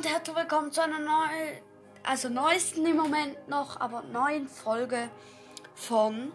[0.00, 1.60] und herzlich willkommen zu einer neuen,
[2.04, 5.10] also neuesten im Moment noch, aber neuen Folge
[5.74, 6.32] von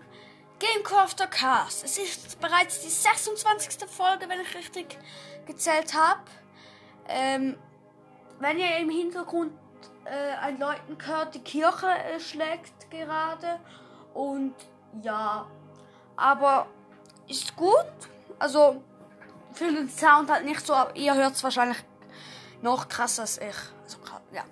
[0.60, 1.84] Gamecrafter Cast.
[1.84, 3.90] Es ist bereits die 26.
[3.90, 5.00] Folge, wenn ich richtig
[5.48, 6.22] gezählt habe.
[7.08, 7.58] Ähm,
[8.40, 9.54] wenn ihr im Hintergrund
[10.04, 13.60] äh, ein Läuten hört, die Kirche äh, schlägt gerade
[14.14, 14.54] und
[15.02, 15.48] ja,
[16.16, 16.68] aber
[17.28, 17.88] ist gut.
[18.38, 18.84] Also
[19.54, 21.84] für den Sound halt nicht so, aber ihr hört es wahrscheinlich
[22.66, 23.56] noch krasser als ich.
[23.84, 23.98] Also,
[24.34, 24.44] ja.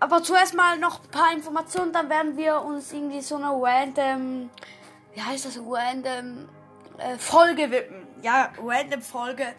[0.00, 4.50] Aber zuerst mal noch ein paar Informationen, dann werden wir uns irgendwie so eine random,
[5.14, 6.48] wie heißt das, random
[6.98, 8.06] äh, Folge widmen.
[8.22, 9.54] Ja, random Folge.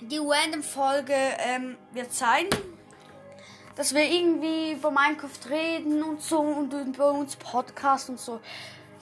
[0.00, 2.46] Die random Folge ähm, wird sein,
[3.76, 8.40] dass wir irgendwie über Minecraft reden und so und über uns Podcast und so.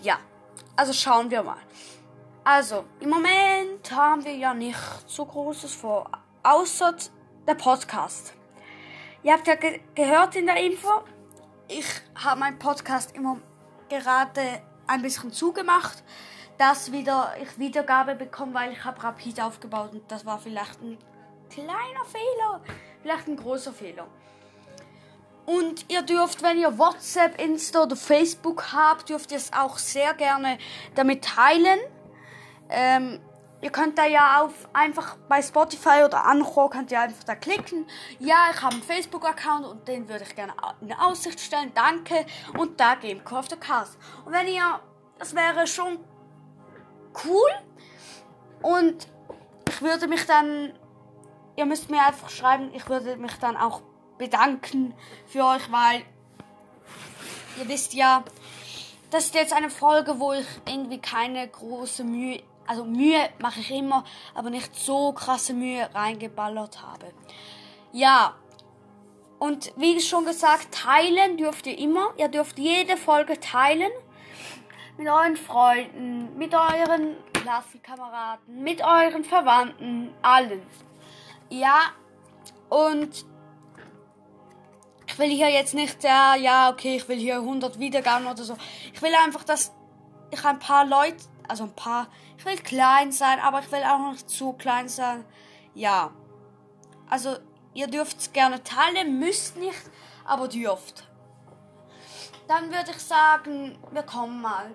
[0.01, 0.19] Ja,
[0.75, 1.59] also schauen wir mal.
[2.45, 6.11] Also, im Moment haben wir ja nicht so Großes vor,
[6.43, 6.95] außer
[7.47, 8.35] der Podcast.
[9.23, 10.89] Ihr habt ja ge gehört in der Info,
[11.69, 13.39] ich habe meinen Podcast immer
[13.89, 16.03] gerade ein bisschen zugemacht,
[16.59, 20.99] dass wieder ich Wiedergabe bekomme, weil ich habe Rapid aufgebaut und das war vielleicht ein
[21.51, 22.61] kleiner Fehler,
[23.03, 24.07] vielleicht ein großer Fehler.
[25.45, 30.15] Und ihr dürft, wenn ihr WhatsApp, Insta oder Facebook habt, dürft ihr es auch sehr
[30.15, 30.59] gerne
[30.95, 31.81] damit teilen.
[32.71, 33.21] Ähm,
[33.63, 37.87] ihr könnt da ja auf einfach bei Spotify oder Anchor könnt ihr einfach da klicken.
[38.19, 41.73] Ja, ich habe einen Facebook-Account und den würde ich gerne in Aussicht stellen.
[41.75, 42.27] Danke.
[42.59, 43.97] Und da Gamecore of the Cast.
[44.27, 44.81] Und wenn ihr,
[45.19, 45.99] das wäre schon
[47.25, 47.51] cool.
[48.61, 49.07] Und
[49.69, 50.73] ich würde mich dann,
[51.57, 53.81] ihr müsst mir einfach schreiben, ich würde mich dann auch
[54.19, 54.95] bedanken
[55.27, 56.03] für euch, weil
[57.59, 58.25] ihr wisst ja,
[59.11, 63.71] das ist jetzt eine Folge, wo ich irgendwie keine große Mühe also Mühe mache ich
[63.71, 67.13] immer, aber nicht so krasse Mühe reingeballert habe.
[67.93, 68.35] Ja,
[69.39, 72.15] und wie schon gesagt, teilen dürft ihr immer.
[72.17, 73.91] Ihr dürft jede Folge teilen.
[74.97, 80.63] Mit euren Freunden, mit euren Klassenkameraden, mit euren Verwandten, allen.
[81.49, 81.81] Ja,
[82.69, 83.25] und
[85.07, 88.57] ich will hier jetzt nicht, ja, ja, okay, ich will hier 100 Wiedergaben oder so.
[88.95, 89.73] Ich will einfach, dass
[90.31, 92.07] ich ein paar Leute also ein paar.
[92.39, 95.23] Ich will klein sein, aber ich will auch nicht zu klein sein.
[95.75, 96.11] Ja.
[97.11, 97.37] Also,
[97.75, 99.91] ihr dürft es gerne teilen, müsst nicht,
[100.25, 101.07] aber dürft.
[102.49, 104.75] Dann würde ich sagen, wir kommen mal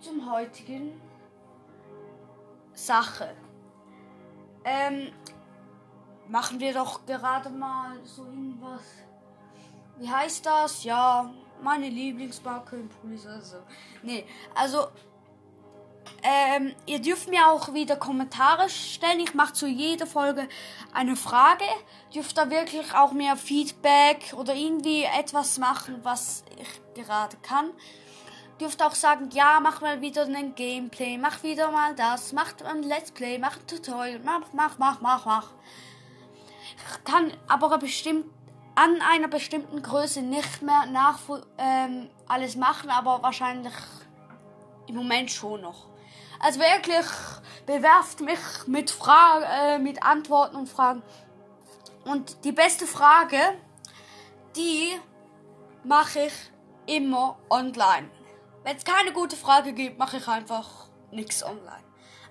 [0.00, 1.00] zum heutigen
[2.74, 3.34] Sache.
[4.62, 5.10] Ähm,
[6.28, 8.82] machen wir doch gerade mal so irgendwas.
[9.96, 10.84] Wie heißt das?
[10.84, 11.32] Ja,
[11.62, 13.26] meine Lieblingsmarke im Pullis.
[13.26, 13.56] Also,
[14.02, 14.88] nee, also
[16.22, 19.20] ähm, ihr dürft mir auch wieder Kommentare stellen.
[19.20, 20.48] Ich mache zu jeder Folge
[20.92, 21.64] eine Frage.
[22.14, 27.70] Dürft da wirklich auch mehr Feedback oder irgendwie etwas machen, was ich gerade kann.
[28.60, 32.82] Dürft auch sagen, ja, mach mal wieder ein Gameplay, mach wieder mal das, mach ein
[32.84, 35.50] Let's Play, mach ein Tutorial, mach, mach, mach, mach, mach.
[36.62, 38.26] Ich kann aber bestimmt
[38.76, 41.18] an einer bestimmten Größe nicht mehr nach
[41.58, 43.74] ähm, alles machen, aber wahrscheinlich
[44.86, 45.93] im Moment schon noch.
[46.40, 47.06] Also wirklich,
[47.66, 51.02] bewerft mich mit Fragen, äh, mit Antworten und Fragen.
[52.04, 53.38] Und die beste Frage,
[54.56, 54.90] die
[55.84, 56.32] mache ich
[56.86, 58.10] immer online.
[58.62, 61.84] Wenn es keine gute Frage gibt, mache ich einfach nichts online.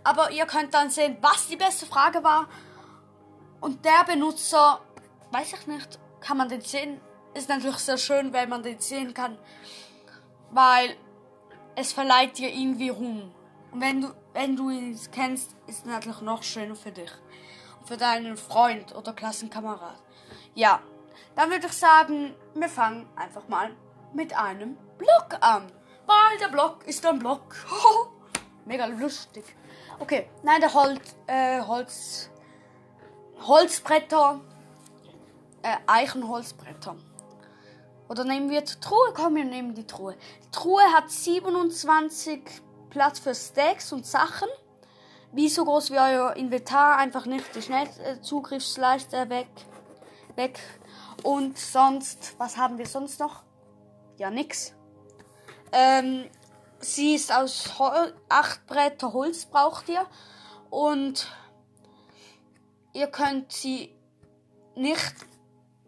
[0.03, 2.47] Aber ihr könnt dann sehen, was die beste Frage war.
[3.62, 4.81] Und der Benutzer,
[5.31, 7.00] weiß ich nicht, kann man den sehen.
[7.34, 9.38] Ist natürlich sehr schön, wenn man den sehen kann.
[10.52, 10.96] Weil
[11.75, 13.34] es verleiht dir irgendwie Ruhm.
[13.73, 17.11] Und wenn du, wenn du ihn kennst, ist es natürlich noch schöner für dich.
[17.79, 19.97] Und für deinen Freund oder Klassenkamerad.
[20.53, 20.79] Ja,
[21.35, 23.72] dann würde ich sagen, wir fangen einfach mal
[24.13, 25.72] mit einem Block an.
[26.06, 27.56] Weil der Block ist ein Block.
[28.66, 29.44] Mega lustig.
[30.00, 32.29] Okay, nein, der Holz, äh, Holz,
[33.41, 34.39] Holzbretter,
[35.63, 36.95] äh, Eichenholzbretter.
[38.07, 39.13] Oder nehmen wir die Truhe?
[39.15, 40.15] Komm, wir nehmen die Truhe.
[40.45, 42.42] Die Truhe hat 27
[42.94, 44.48] Platz für Stacks und Sachen.
[45.31, 49.50] Wie so groß wie euer Inventar, einfach nicht die Schnellzugriffsleiste weg.
[50.36, 50.60] Weg.
[51.24, 53.42] Und sonst, was haben wir sonst noch?
[54.18, 54.75] Ja, nix.
[55.72, 56.30] Ähm,
[56.80, 60.06] sie ist aus Hol acht Bretter Holz braucht ihr.
[60.69, 61.28] Und
[62.94, 63.96] ihr könnt sie
[64.75, 65.16] nicht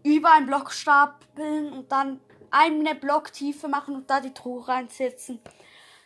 [0.01, 2.19] über einen Block stapeln und dann
[2.49, 5.39] eine Blocktiefe machen und da die Truhe reinsetzen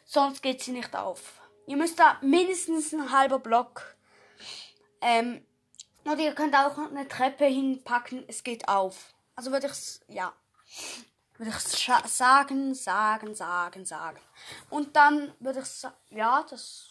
[0.09, 1.39] sonst geht sie nicht auf.
[1.67, 3.95] Ihr müsst da mindestens ein halber Block.
[5.01, 5.45] Ähm,
[6.03, 9.13] Und ihr könnt auch eine Treppe hinpacken, es geht auf.
[9.35, 10.33] Also würde ich ja,
[11.37, 14.19] würde ich sagen, sagen, sagen, sagen.
[14.71, 16.89] Und dann würde ich ja, das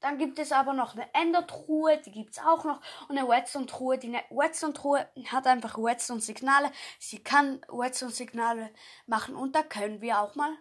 [0.00, 2.80] dann gibt es aber noch eine Endertruhe, die gibt es auch noch.
[3.08, 3.98] Und eine Redstone-Truhe.
[3.98, 6.70] Die Redstone-Truhe hat einfach Redstone-Signale.
[7.00, 8.70] Sie kann Redstone-Signale
[9.06, 9.34] machen.
[9.34, 10.52] Und da können wir auch mal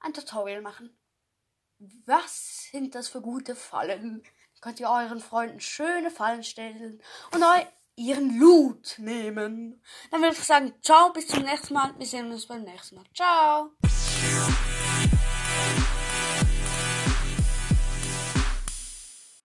[0.00, 0.97] ein Tutorial machen.
[2.06, 4.22] Was sind das für gute Fallen?
[4.60, 7.00] Könnt ihr euren Freunden schöne Fallen stellen
[7.32, 7.64] und eu
[7.98, 9.82] ihren Loot nehmen.
[10.10, 11.92] Dann würde ich sagen, ciao, bis zum nächsten Mal.
[11.98, 13.04] Wir sehen uns beim nächsten Mal.
[13.14, 13.72] Ciao.